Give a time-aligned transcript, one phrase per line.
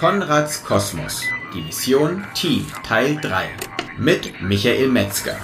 [0.00, 1.22] Konrads Kosmos.
[1.52, 3.50] Die Mission Team Teil 3
[3.98, 5.36] mit Michael Metzger.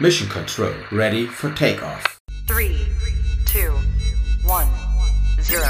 [0.00, 2.18] Mission Control ready for takeoff.
[2.48, 2.74] 3,
[3.46, 3.70] 2,
[4.48, 4.68] 1,
[5.48, 5.60] 0.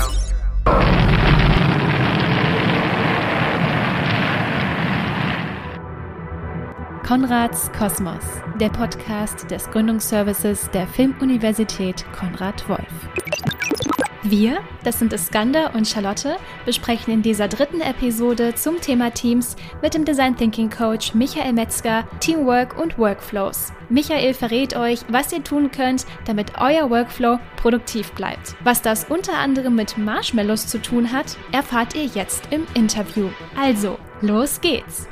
[7.07, 8.25] Konrads Kosmos,
[8.59, 12.89] der Podcast des Gründungsservices der Filmuniversität Konrad Wolf.
[14.27, 19.93] Wir, das sind Iskander und Charlotte, besprechen in dieser dritten Episode zum Thema Teams mit
[19.93, 23.75] dem Design Thinking Coach Michael Metzger Teamwork und Workflows.
[23.91, 28.57] Michael verrät euch, was ihr tun könnt, damit euer Workflow produktiv bleibt.
[28.65, 33.29] Was das unter anderem mit Marshmallows zu tun hat, erfahrt ihr jetzt im Interview.
[33.61, 35.07] Also, los geht's!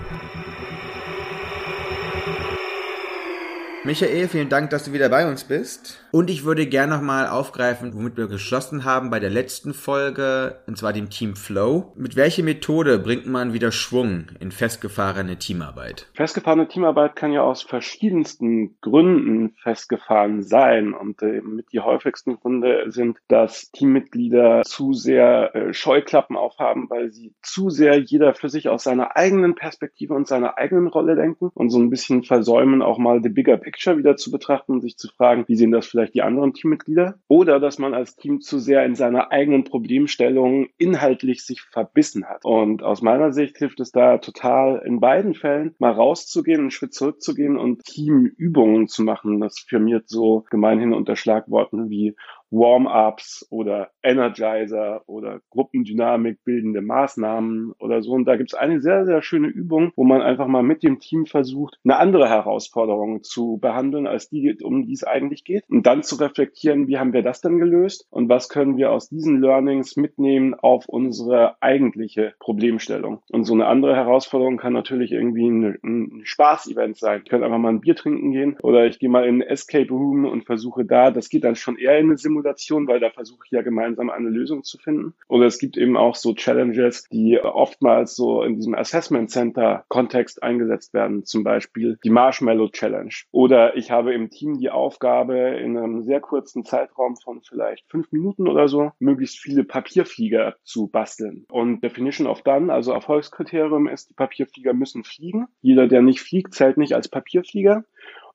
[3.84, 5.98] Michael, vielen Dank, dass du wieder bei uns bist.
[6.12, 10.78] Und ich würde gerne nochmal aufgreifen, womit wir geschlossen haben bei der letzten Folge, und
[10.78, 11.92] zwar dem Team Flow.
[11.96, 16.06] Mit welcher Methode bringt man wieder Schwung in festgefahrene Teamarbeit?
[16.14, 20.94] Festgefahrene Teamarbeit kann ja aus verschiedensten Gründen festgefahren sein.
[20.94, 27.10] Und äh, mit die häufigsten Gründe sind, dass Teammitglieder zu sehr äh, Scheuklappen aufhaben, weil
[27.10, 31.50] sie zu sehr jeder für sich aus seiner eigenen Perspektive und seiner eigenen Rolle denken
[31.52, 34.80] und so ein bisschen versäumen, auch mal the bigger picture Picture wieder zu betrachten und
[34.82, 37.18] sich zu fragen, wie sehen das vielleicht die anderen Teammitglieder?
[37.28, 42.44] Oder dass man als Team zu sehr in seiner eigenen Problemstellung inhaltlich sich verbissen hat.
[42.44, 46.94] Und aus meiner Sicht hilft es da total in beiden Fällen mal rauszugehen, einen Schritt
[46.94, 49.40] zurückzugehen und Teamübungen zu machen.
[49.40, 52.14] Das firmiert so gemeinhin unter Schlagworten wie
[52.52, 58.12] Warm-ups oder Energizer oder Gruppendynamik bildende Maßnahmen oder so.
[58.12, 61.00] Und da gibt es eine sehr, sehr schöne Übung, wo man einfach mal mit dem
[61.00, 65.64] Team versucht, eine andere Herausforderung zu behandeln, als die, um die es eigentlich geht.
[65.68, 69.08] Und dann zu reflektieren, wie haben wir das denn gelöst und was können wir aus
[69.08, 73.22] diesen Learnings mitnehmen auf unsere eigentliche Problemstellung.
[73.30, 77.22] Und so eine andere Herausforderung kann natürlich irgendwie ein, ein Spaß-Event sein.
[77.24, 79.88] Ich könnte einfach mal ein Bier trinken gehen oder ich gehe mal in ein Escape
[79.88, 83.10] Room und versuche da, das geht dann schon eher in eine Simulation Simulation, weil da
[83.10, 85.14] versuche ich ja gemeinsam eine Lösung zu finden.
[85.28, 90.42] Oder es gibt eben auch so Challenges, die oftmals so in diesem Assessment Center Kontext
[90.42, 91.24] eingesetzt werden.
[91.24, 93.12] Zum Beispiel die Marshmallow Challenge.
[93.30, 98.10] Oder ich habe im Team die Aufgabe, in einem sehr kurzen Zeitraum von vielleicht fünf
[98.12, 101.46] Minuten oder so, möglichst viele Papierflieger zu basteln.
[101.50, 105.46] Und Definition of Done, also Erfolgskriterium ist, die Papierflieger müssen fliegen.
[105.60, 107.84] Jeder, der nicht fliegt, zählt nicht als Papierflieger.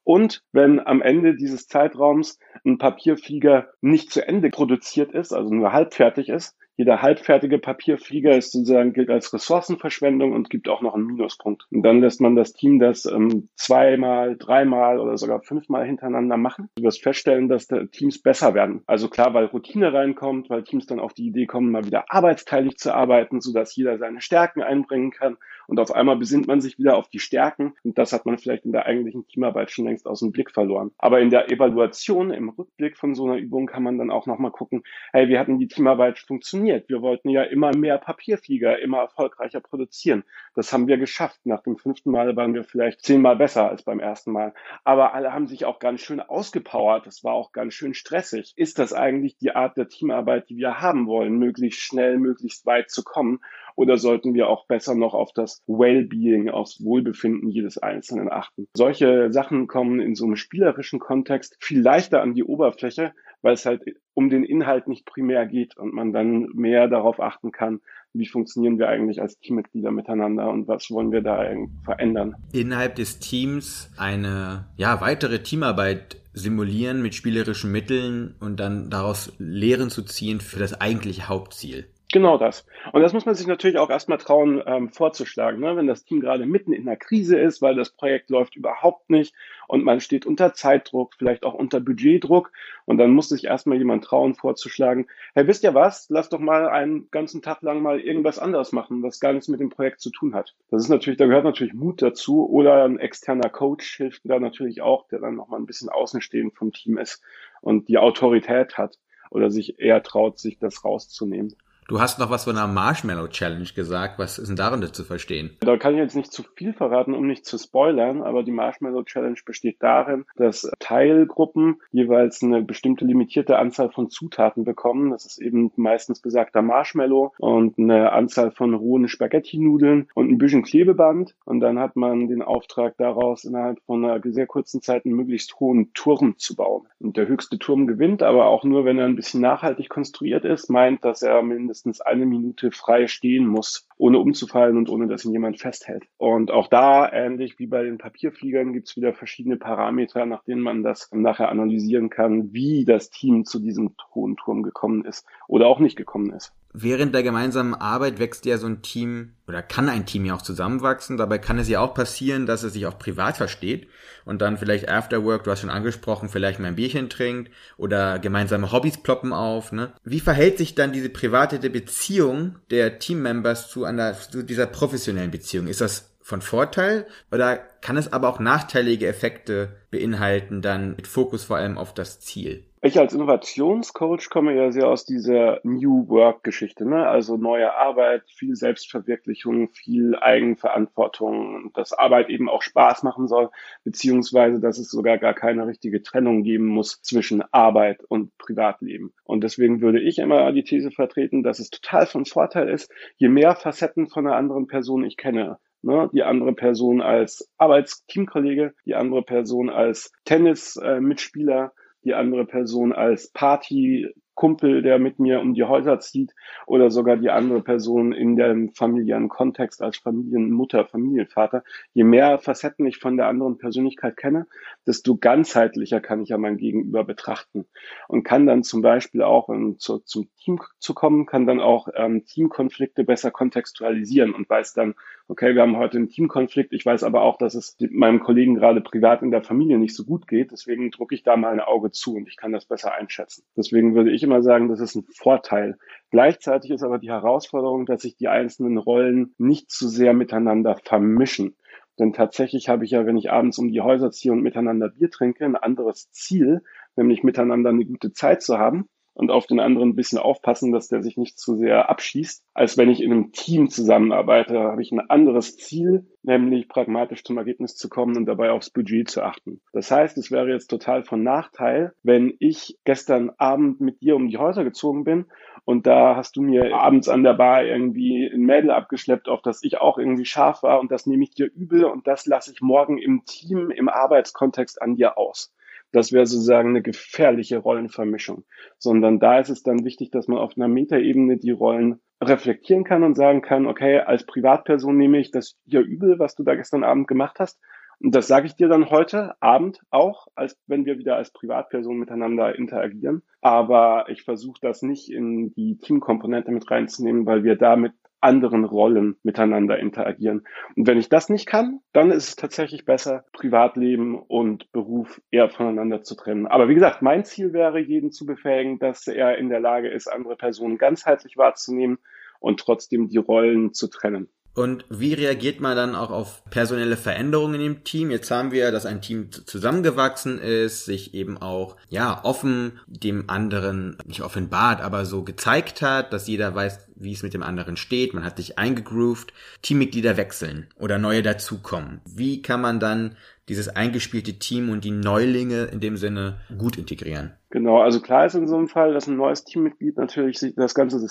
[0.08, 5.74] Und wenn am Ende dieses Zeitraums ein Papierflieger nicht zu Ende produziert ist, also nur
[5.74, 11.08] halbfertig ist, jeder halbfertige Papierflieger ist sozusagen gilt als Ressourcenverschwendung und gibt auch noch einen
[11.08, 11.66] Minuspunkt.
[11.72, 16.70] Und dann lässt man das Team das ähm, zweimal, dreimal oder sogar fünfmal hintereinander machen.
[16.76, 18.84] Du wirst feststellen, dass die Teams besser werden.
[18.86, 22.78] Also klar, weil Routine reinkommt, weil Teams dann auf die Idee kommen, mal wieder arbeitsteilig
[22.78, 25.38] zu arbeiten, sodass jeder seine Stärken einbringen kann.
[25.66, 27.74] Und auf einmal besinnt man sich wieder auf die Stärken.
[27.84, 30.92] Und das hat man vielleicht in der eigentlichen Teamarbeit schon längst aus dem Blick verloren.
[31.00, 34.52] Aber in der Evaluation, im Rückblick von so einer Übung kann man dann auch nochmal
[34.52, 36.67] gucken, hey, wie hat denn die Teamarbeit funktioniert?
[36.68, 36.90] Funktioniert.
[36.90, 40.24] Wir wollten ja immer mehr Papierflieger, immer erfolgreicher produzieren.
[40.56, 41.40] Das haben wir geschafft.
[41.46, 44.54] Nach dem fünften Mal waren wir vielleicht zehnmal besser als beim ersten Mal.
[44.84, 47.06] Aber alle haben sich auch ganz schön ausgepowert.
[47.06, 48.54] Das war auch ganz schön stressig.
[48.56, 52.90] Ist das eigentlich die Art der Teamarbeit, die wir haben wollen, möglichst schnell, möglichst weit
[52.90, 53.40] zu kommen?
[53.76, 58.68] Oder sollten wir auch besser noch auf das Wellbeing, aufs Wohlbefinden jedes Einzelnen achten?
[58.74, 63.14] Solche Sachen kommen in so einem spielerischen Kontext viel leichter an die Oberfläche,
[63.48, 63.82] weil es halt
[64.14, 67.80] um den Inhalt nicht primär geht und man dann mehr darauf achten kann,
[68.12, 71.46] wie funktionieren wir eigentlich als Teammitglieder miteinander und was wollen wir da
[71.86, 72.36] verändern.
[72.52, 79.90] Innerhalb des Teams eine ja, weitere Teamarbeit simulieren mit spielerischen Mitteln und dann daraus Lehren
[79.90, 81.88] zu ziehen für das eigentliche Hauptziel.
[82.14, 82.66] Genau das.
[82.94, 85.60] Und das muss man sich natürlich auch erstmal trauen, ähm, vorzuschlagen.
[85.60, 85.76] Ne?
[85.76, 89.36] Wenn das Team gerade mitten in einer Krise ist, weil das Projekt läuft überhaupt nicht
[89.68, 92.54] und man steht unter Zeitdruck, vielleicht auch unter Budgetdruck.
[92.86, 96.08] Und dann muss sich erstmal jemand trauen, vorzuschlagen, hey, wisst ihr was?
[96.10, 99.60] Lass doch mal einen ganzen Tag lang mal irgendwas anderes machen, was gar nichts mit
[99.60, 100.56] dem Projekt zu tun hat.
[100.72, 102.50] Das ist natürlich, da gehört natürlich Mut dazu.
[102.50, 106.72] Oder ein externer Coach hilft da natürlich auch, der dann nochmal ein bisschen außenstehend vom
[106.72, 107.22] Team ist
[107.60, 108.98] und die Autorität hat
[109.30, 111.54] oder sich eher traut, sich das rauszunehmen.
[111.88, 114.20] Du hast noch was von einer Marshmallow Challenge gesagt.
[114.20, 115.52] Was ist denn darunter zu verstehen?
[115.62, 119.04] Da kann ich jetzt nicht zu viel verraten, um nicht zu spoilern, aber die Marshmallow
[119.04, 125.12] Challenge besteht darin, dass Teilgruppen jeweils eine bestimmte limitierte Anzahl von Zutaten bekommen.
[125.12, 130.64] Das ist eben meistens besagter Marshmallow und eine Anzahl von rohen Spaghetti-Nudeln und ein bisschen
[130.64, 131.36] Klebeband.
[131.46, 135.58] Und dann hat man den Auftrag daraus, innerhalb von einer sehr kurzen Zeit einen möglichst
[135.62, 136.86] hohen Turm zu bauen.
[137.00, 140.70] Und der höchste Turm gewinnt, aber auch nur, wenn er ein bisschen nachhaltig konstruiert ist,
[140.70, 145.26] meint, dass er mindestens mindestens eine Minute frei stehen muss, ohne umzufallen und ohne dass
[145.26, 146.04] ihn jemand festhält.
[146.18, 150.62] Und auch da, ähnlich wie bei den Papierfliegern, gibt es wieder verschiedene Parameter, nach denen
[150.62, 155.68] man das nachher analysieren kann, wie das Team zu diesem hohen Turm gekommen ist oder
[155.68, 159.90] auch nicht gekommen ist während der gemeinsamen Arbeit wächst ja so ein Team oder kann
[159.90, 161.18] ein Team ja auch zusammenwachsen.
[161.18, 163.88] Dabei kann es ja auch passieren, dass es sich auch privat versteht
[164.26, 168.72] und dann vielleicht Afterwork, du hast schon angesprochen, vielleicht mal ein Bierchen trinkt oder gemeinsame
[168.72, 169.72] Hobbys ploppen auf.
[169.72, 169.94] Ne?
[170.04, 175.68] Wie verhält sich dann diese private Beziehung der Teammembers zu einer zu dieser professionellen Beziehung?
[175.68, 181.46] Ist das von Vorteil oder kann es aber auch nachteilige Effekte beinhalten, dann mit Fokus
[181.46, 182.67] vor allem auf das Ziel?
[182.84, 187.08] Ich als Innovationscoach komme ja sehr aus dieser New Work-Geschichte, ne?
[187.08, 193.50] Also neue Arbeit, viel Selbstverwirklichung, viel Eigenverantwortung, dass Arbeit eben auch Spaß machen soll,
[193.84, 199.12] beziehungsweise dass es sogar gar keine richtige Trennung geben muss zwischen Arbeit und Privatleben.
[199.24, 203.28] Und deswegen würde ich immer die These vertreten, dass es total von Vorteil ist, je
[203.28, 208.96] mehr Facetten von einer anderen Person ich kenne, Ne, die andere Person als Arbeitsteamkollege, die
[208.96, 214.08] andere Person als Tennis-Mitspieler, äh, die andere Person als Party
[214.38, 216.34] Kumpel, der mit mir um die Häuser zieht
[216.68, 221.64] oder sogar die andere Person in dem familiären Kontext als Familienmutter, Familienvater.
[221.94, 224.46] Je mehr Facetten ich von der anderen Persönlichkeit kenne,
[224.86, 227.66] desto ganzheitlicher kann ich ja mein Gegenüber betrachten
[228.08, 231.88] und kann dann zum Beispiel auch um zu, zum Team zu kommen, kann dann auch
[231.96, 234.94] ähm, Teamkonflikte besser kontextualisieren und weiß dann,
[235.28, 236.74] okay, wir haben heute einen Teamkonflikt.
[236.74, 240.06] Ich weiß aber auch, dass es meinem Kollegen gerade privat in der Familie nicht so
[240.06, 240.52] gut geht.
[240.52, 243.44] Deswegen drucke ich da mal ein Auge zu und ich kann das besser einschätzen.
[243.56, 245.78] Deswegen würde ich immer sagen, das ist ein Vorteil.
[246.12, 251.58] Gleichzeitig ist aber die Herausforderung, dass sich die einzelnen Rollen nicht zu sehr miteinander vermischen.
[252.00, 255.10] Denn tatsächlich habe ich ja, wenn ich abends um die Häuser ziehe und miteinander Bier
[255.10, 256.62] trinke, ein anderes Ziel,
[256.96, 260.90] nämlich miteinander eine gute Zeit zu haben und auf den anderen ein bisschen aufpassen, dass
[260.90, 262.44] der sich nicht zu sehr abschießt.
[262.54, 267.38] Als wenn ich in einem Team zusammenarbeite, habe ich ein anderes Ziel, nämlich pragmatisch zum
[267.38, 269.60] Ergebnis zu kommen und dabei aufs Budget zu achten.
[269.74, 274.28] Das heißt, es wäre jetzt total von Nachteil, wenn ich gestern Abend mit dir um
[274.28, 275.26] die Häuser gezogen bin
[275.66, 279.64] und da hast du mir abends an der Bar irgendwie ein Mädel abgeschleppt, auf das
[279.64, 282.62] ich auch irgendwie scharf war und das nehme ich dir übel und das lasse ich
[282.62, 285.54] morgen im Team, im Arbeitskontext an dir aus.
[285.92, 288.46] Das wäre sozusagen eine gefährliche Rollenvermischung.
[288.78, 293.04] Sondern da ist es dann wichtig, dass man auf einer Metaebene die Rollen reflektieren kann
[293.04, 296.84] und sagen kann, okay, als Privatperson nehme ich das hier übel, was du da gestern
[296.84, 297.60] Abend gemacht hast.
[298.00, 301.98] Und das sage ich dir dann heute Abend auch, als wenn wir wieder als Privatperson
[301.98, 303.24] miteinander interagieren.
[303.42, 309.18] Aber ich versuche das nicht in die Teamkomponente mit reinzunehmen, weil wir damit anderen Rollen
[309.24, 310.46] miteinander interagieren.
[310.76, 315.50] Und wenn ich das nicht kann, dann ist es tatsächlich besser, Privatleben und Beruf eher
[315.50, 316.48] voneinander zu trennen.
[316.48, 320.08] Aber wie gesagt, mein Ziel wäre, jeden zu befähigen, dass er in der Lage ist,
[320.08, 322.00] andere Personen ganzheitlich wahrzunehmen
[322.40, 324.30] und trotzdem die Rollen zu trennen.
[324.58, 328.10] Und wie reagiert man dann auch auf personelle Veränderungen im Team?
[328.10, 333.98] Jetzt haben wir, dass ein Team zusammengewachsen ist, sich eben auch, ja, offen dem anderen,
[334.08, 338.16] nicht offenbart, aber so gezeigt hat, dass jeder weiß, wie es mit dem anderen steht.
[338.16, 339.32] Man hat sich eingegroovt.
[339.62, 342.02] Teammitglieder wechseln oder neue dazukommen.
[342.06, 343.16] Wie kann man dann
[343.50, 347.34] dieses eingespielte Team und die Neulinge in dem Sinne gut integrieren?
[347.58, 351.04] Genau, also klar ist in so einem Fall, dass ein neues Teammitglied natürlich das ganze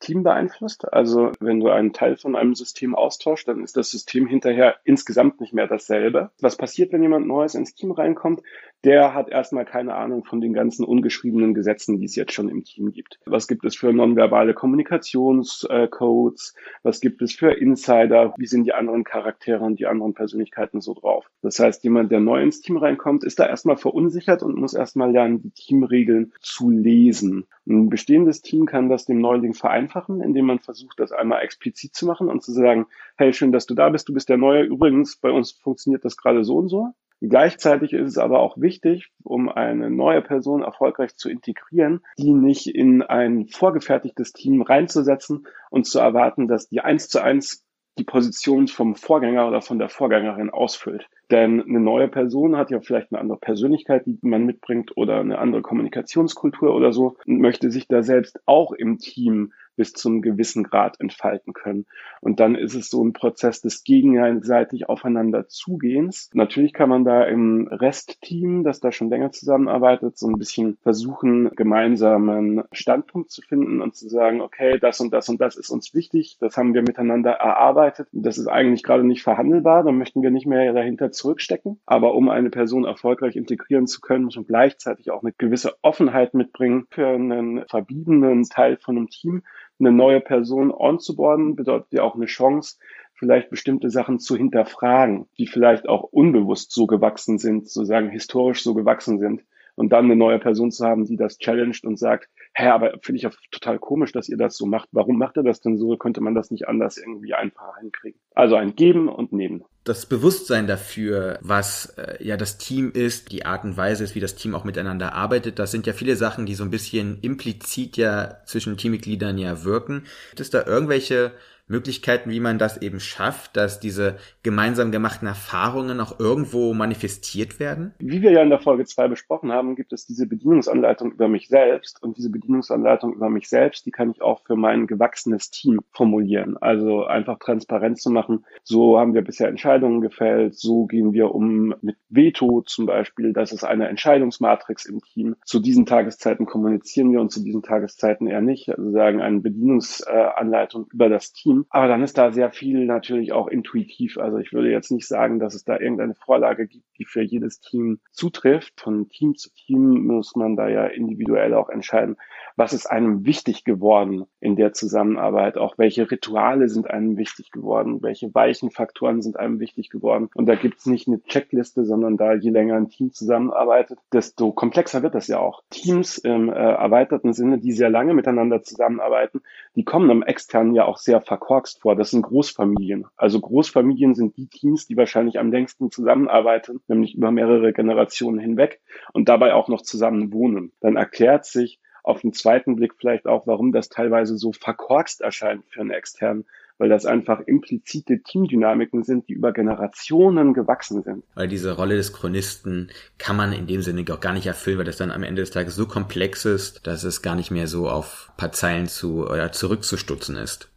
[0.00, 0.92] Team beeinflusst.
[0.92, 5.40] Also wenn du einen Teil von einem System austauscht, dann ist das System hinterher insgesamt
[5.40, 6.30] nicht mehr dasselbe.
[6.42, 8.42] Was passiert, wenn jemand Neues ins Team reinkommt?
[8.84, 12.64] Der hat erstmal keine Ahnung von den ganzen ungeschriebenen Gesetzen, die es jetzt schon im
[12.64, 13.18] Team gibt.
[13.24, 16.54] Was gibt es für nonverbale Kommunikationscodes?
[16.82, 18.34] Was gibt es für Insider?
[18.36, 21.30] Wie sind die anderen Charaktere und die anderen Persönlichkeiten so drauf?
[21.40, 25.10] Das heißt, jemand, der neu ins Team reinkommt, ist da erstmal verunsichert und muss erstmal
[25.10, 27.46] lernen, die Team Teamregeln zu lesen.
[27.66, 32.06] Ein bestehendes Team kann das dem Neuling vereinfachen, indem man versucht, das einmal explizit zu
[32.06, 32.86] machen und zu sagen,
[33.16, 34.64] hey, schön, dass du da bist, du bist der Neue.
[34.64, 36.88] Übrigens, bei uns funktioniert das gerade so und so.
[37.20, 42.66] Gleichzeitig ist es aber auch wichtig, um eine neue Person erfolgreich zu integrieren, die nicht
[42.66, 47.64] in ein vorgefertigtes Team reinzusetzen und zu erwarten, dass die eins zu eins
[47.96, 51.08] die Position vom Vorgänger oder von der Vorgängerin ausfüllt.
[51.30, 55.38] Denn eine neue Person hat ja vielleicht eine andere Persönlichkeit, die man mitbringt oder eine
[55.38, 60.64] andere Kommunikationskultur oder so und möchte sich da selbst auch im Team bis zum gewissen
[60.64, 61.86] Grad entfalten können.
[62.20, 66.30] Und dann ist es so ein Prozess des gegenseitig aufeinander Zugehens.
[66.32, 71.50] Natürlich kann man da im Restteam, das da schon länger zusammenarbeitet, so ein bisschen versuchen,
[71.54, 75.94] gemeinsamen Standpunkt zu finden und zu sagen, okay, das und das und das ist uns
[75.94, 80.30] wichtig, das haben wir miteinander erarbeitet, das ist eigentlich gerade nicht verhandelbar, dann möchten wir
[80.30, 81.80] nicht mehr dahinter zurückstecken.
[81.86, 86.34] Aber um eine Person erfolgreich integrieren zu können, muss man gleichzeitig auch eine gewisse Offenheit
[86.34, 89.42] mitbringen für einen verbliebenen Teil von einem Team,
[89.78, 92.76] eine neue Person onzuboarden, bedeutet ja auch eine Chance,
[93.14, 98.74] vielleicht bestimmte Sachen zu hinterfragen, die vielleicht auch unbewusst so gewachsen sind, sozusagen historisch so
[98.74, 99.42] gewachsen sind.
[99.76, 103.16] Und dann eine neue Person zu haben, die das challenged und sagt, hä, aber finde
[103.16, 104.88] ich ja total komisch, dass ihr das so macht.
[104.92, 105.96] Warum macht ihr das denn so?
[105.96, 108.20] Könnte man das nicht anders irgendwie einfacher hinkriegen?
[108.34, 109.64] Also ein Geben und Nehmen.
[109.84, 114.20] Das Bewusstsein dafür, was äh, ja das Team ist, die Art und Weise ist, wie
[114.20, 117.96] das Team auch miteinander arbeitet, das sind ja viele Sachen, die so ein bisschen implizit
[117.96, 120.04] ja zwischen Teammitgliedern ja wirken.
[120.30, 121.32] Gibt es da irgendwelche
[121.66, 127.94] Möglichkeiten, wie man das eben schafft, dass diese gemeinsam gemachten Erfahrungen auch irgendwo manifestiert werden?
[127.98, 131.48] Wie wir ja in der Folge 2 besprochen haben, gibt es diese Bedienungsanleitung über mich
[131.48, 135.80] selbst und diese Bedienungsanleitung über mich selbst, die kann ich auch für mein gewachsenes Team
[135.90, 136.56] formulieren.
[136.58, 138.44] Also einfach transparent zu machen.
[138.62, 140.54] So haben wir bisher Entscheidungen gefällt.
[140.54, 143.32] So gehen wir um mit Veto zum Beispiel.
[143.32, 145.36] Das ist eine Entscheidungsmatrix im Team.
[145.44, 148.68] Zu diesen Tageszeiten kommunizieren wir und zu diesen Tageszeiten eher nicht.
[148.68, 151.66] Also sagen eine Bedienungsanleitung über das Team Team.
[151.70, 154.18] Aber dann ist da sehr viel natürlich auch intuitiv.
[154.18, 157.60] Also ich würde jetzt nicht sagen, dass es da irgendeine Vorlage gibt, die für jedes
[157.60, 158.80] Team zutrifft.
[158.80, 162.16] Von Team zu Team muss man da ja individuell auch entscheiden,
[162.56, 168.02] was ist einem wichtig geworden in der Zusammenarbeit, auch welche Rituale sind einem wichtig geworden,
[168.02, 170.28] welche weichen Faktoren sind einem wichtig geworden.
[170.34, 174.52] Und da gibt es nicht eine Checkliste, sondern da je länger ein Team zusammenarbeitet, desto
[174.52, 175.62] komplexer wird das ja auch.
[175.70, 179.42] Teams im äh, erweiterten Sinne, die sehr lange miteinander zusammenarbeiten,
[179.76, 181.96] die kommen im externen ja auch sehr verkorkst vor.
[181.96, 183.06] Das sind Großfamilien.
[183.16, 188.80] Also Großfamilien sind die Teams, die wahrscheinlich am längsten zusammenarbeiten, nämlich über mehrere Generationen hinweg
[189.12, 190.72] und dabei auch noch zusammen wohnen.
[190.80, 195.64] Dann erklärt sich, auf den zweiten Blick vielleicht auch, warum das teilweise so verkorkst erscheint
[195.70, 196.44] für einen externen,
[196.78, 201.24] weil das einfach implizite Teamdynamiken sind, die über Generationen gewachsen sind.
[201.34, 204.84] Weil diese Rolle des Chronisten kann man in dem Sinne auch gar nicht erfüllen, weil
[204.84, 207.88] das dann am Ende des Tages so komplex ist, dass es gar nicht mehr so
[207.88, 210.70] auf paar Zeilen zu oder zurückzustutzen ist.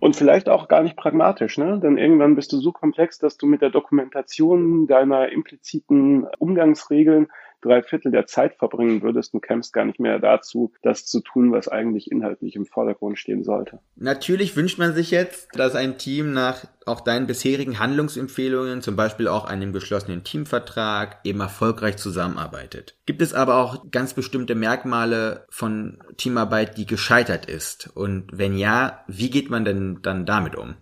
[0.00, 1.78] Und vielleicht auch gar nicht pragmatisch, ne?
[1.82, 7.28] Denn irgendwann bist du so komplex, dass du mit der Dokumentation deiner impliziten Umgangsregeln
[7.62, 11.52] drei Viertel der Zeit verbringen würdest und kämpfst gar nicht mehr dazu, das zu tun,
[11.52, 13.78] was eigentlich inhaltlich im Vordergrund stehen sollte.
[13.96, 19.28] Natürlich wünscht man sich jetzt, dass ein Team nach auch deinen bisherigen Handlungsempfehlungen, zum Beispiel
[19.28, 22.96] auch einem geschlossenen Teamvertrag, eben erfolgreich zusammenarbeitet.
[23.06, 27.90] Gibt es aber auch ganz bestimmte Merkmale von Teamarbeit, die gescheitert ist?
[27.94, 30.74] Und wenn ja, wie geht man denn dann damit um?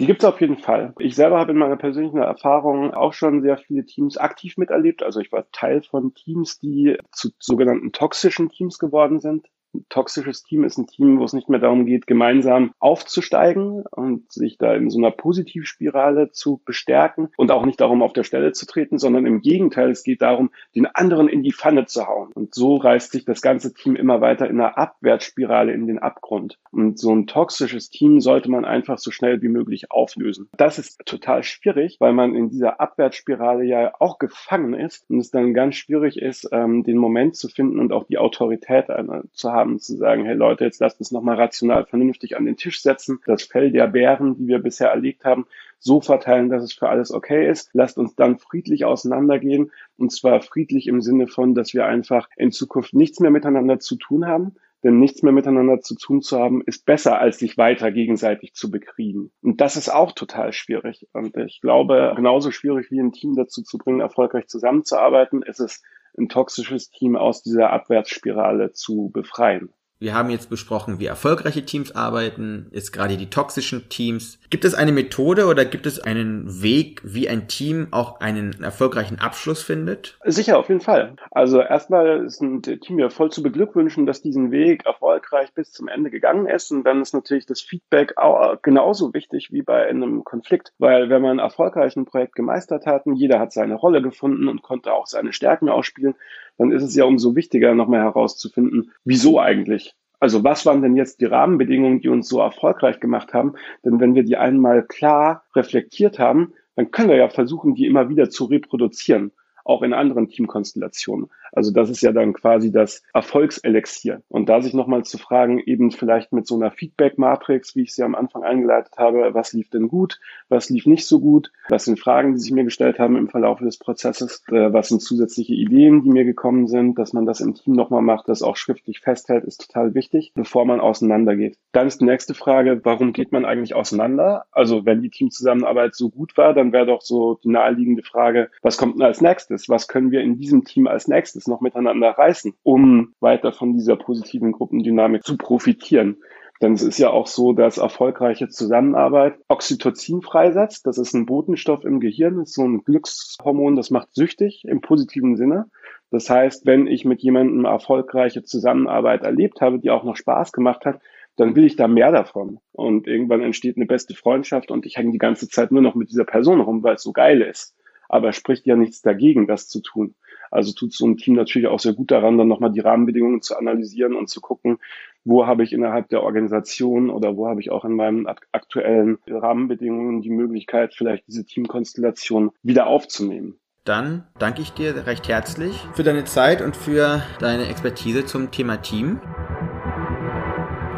[0.00, 0.94] Die gibt es auf jeden Fall.
[0.98, 5.02] Ich selber habe in meiner persönlichen Erfahrung auch schon sehr viele Teams aktiv miterlebt.
[5.02, 9.46] Also ich war Teil von Teams, die zu sogenannten toxischen Teams geworden sind
[9.88, 14.58] toxisches Team ist ein Team, wo es nicht mehr darum geht, gemeinsam aufzusteigen und sich
[14.58, 18.66] da in so einer Positivspirale zu bestärken und auch nicht darum, auf der Stelle zu
[18.66, 22.30] treten, sondern im Gegenteil, es geht darum, den anderen in die Pfanne zu hauen.
[22.32, 26.58] Und so reißt sich das ganze Team immer weiter in einer Abwärtsspirale in den Abgrund.
[26.70, 30.48] Und so ein toxisches Team sollte man einfach so schnell wie möglich auflösen.
[30.56, 35.30] Das ist total schwierig, weil man in dieser Abwärtsspirale ja auch gefangen ist und es
[35.30, 38.86] dann ganz schwierig ist, ähm, den Moment zu finden und auch die Autorität
[39.32, 42.56] zu haben haben, zu sagen, hey Leute, jetzt lasst uns nochmal rational vernünftig an den
[42.56, 45.46] Tisch setzen, das Fell der Bären, die wir bisher erlegt haben,
[45.78, 47.70] so verteilen, dass es für alles okay ist.
[47.72, 52.52] Lasst uns dann friedlich auseinandergehen und zwar friedlich im Sinne von, dass wir einfach in
[52.52, 56.62] Zukunft nichts mehr miteinander zu tun haben, denn nichts mehr miteinander zu tun zu haben,
[56.64, 59.30] ist besser, als sich weiter gegenseitig zu bekriegen.
[59.42, 61.06] Und das ist auch total schwierig.
[61.12, 65.82] Und ich glaube, genauso schwierig wie ein Team dazu zu bringen, erfolgreich zusammenzuarbeiten, ist es
[66.20, 69.70] ein toxisches Team aus dieser Abwärtsspirale zu befreien.
[69.98, 74.38] Wir haben jetzt besprochen, wie erfolgreiche Teams arbeiten, jetzt gerade die toxischen Teams.
[74.50, 79.20] Gibt es eine Methode oder gibt es einen Weg, wie ein Team auch einen erfolgreichen
[79.20, 80.18] Abschluss findet?
[80.24, 81.14] Sicher, auf jeden Fall.
[81.30, 85.86] Also erstmal ist ein Team ja voll zu beglückwünschen, dass diesen Weg erfolgreich bis zum
[85.86, 86.72] Ende gegangen ist.
[86.72, 90.72] Und dann ist natürlich das Feedback auch genauso wichtig wie bei einem Konflikt.
[90.78, 94.62] Weil wenn man erfolgreich ein Projekt gemeistert hat und jeder hat seine Rolle gefunden und
[94.62, 96.16] konnte auch seine Stärken ausspielen,
[96.58, 99.94] dann ist es ja umso wichtiger, nochmal herauszufinden, wieso eigentlich.
[100.20, 103.54] Also was waren denn jetzt die Rahmenbedingungen, die uns so erfolgreich gemacht haben?
[103.84, 108.08] Denn wenn wir die einmal klar reflektiert haben, dann können wir ja versuchen, die immer
[108.10, 109.32] wieder zu reproduzieren
[109.64, 111.30] auch in anderen Teamkonstellationen.
[111.52, 114.22] Also das ist ja dann quasi das Erfolgselixier.
[114.28, 118.02] Und da sich nochmal zu fragen, eben vielleicht mit so einer Feedback-Matrix, wie ich sie
[118.02, 121.98] am Anfang eingeleitet habe, was lief denn gut, was lief nicht so gut, was sind
[121.98, 126.02] Fragen, die sich mir gestellt haben im Verlauf des Prozesses, äh, was sind zusätzliche Ideen,
[126.02, 129.44] die mir gekommen sind, dass man das im Team nochmal macht, das auch schriftlich festhält,
[129.44, 131.56] ist total wichtig, bevor man auseinandergeht.
[131.72, 134.44] Dann ist die nächste Frage, warum geht man eigentlich auseinander?
[134.52, 138.76] Also wenn die Teamzusammenarbeit so gut war, dann wäre doch so die naheliegende Frage, was
[138.76, 139.49] kommt denn als nächstes?
[139.50, 139.68] Nächstes?
[139.68, 143.96] Was können wir in diesem Team als nächstes noch miteinander reißen, um weiter von dieser
[143.96, 146.16] positiven Gruppendynamik zu profitieren?
[146.62, 150.86] Denn es ist ja auch so, dass erfolgreiche Zusammenarbeit Oxytocin freisetzt.
[150.86, 154.82] Das ist ein Botenstoff im Gehirn, das ist so ein Glückshormon, das macht süchtig im
[154.82, 155.66] positiven Sinne.
[156.10, 160.84] Das heißt, wenn ich mit jemandem erfolgreiche Zusammenarbeit erlebt habe, die auch noch Spaß gemacht
[160.84, 161.00] hat,
[161.36, 162.58] dann will ich da mehr davon.
[162.72, 166.10] Und irgendwann entsteht eine beste Freundschaft und ich hänge die ganze Zeit nur noch mit
[166.10, 167.74] dieser Person rum, weil es so geil ist.
[168.10, 170.14] Aber es spricht ja nichts dagegen, das zu tun.
[170.50, 173.56] Also tut so ein Team natürlich auch sehr gut daran, dann nochmal die Rahmenbedingungen zu
[173.56, 174.78] analysieren und zu gucken,
[175.24, 180.22] wo habe ich innerhalb der Organisation oder wo habe ich auch in meinen aktuellen Rahmenbedingungen
[180.22, 183.60] die Möglichkeit, vielleicht diese Teamkonstellation wieder aufzunehmen.
[183.84, 188.78] Dann danke ich dir recht herzlich für deine Zeit und für deine Expertise zum Thema
[188.78, 189.20] Team.